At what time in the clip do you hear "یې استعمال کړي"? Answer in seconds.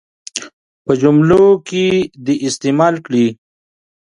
2.37-3.27